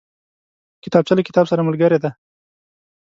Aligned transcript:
کتابچه 0.83 1.13
له 1.15 1.23
کتاب 1.27 1.45
سره 1.51 1.65
ملګرې 1.67 1.99
ده 2.03 2.09